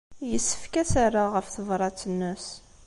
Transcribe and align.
Yessefk 0.31 0.73
ad 0.81 0.85
as-rreɣ 0.89 1.27
ɣef 1.31 1.47
tebṛat-nnes. 1.49 2.47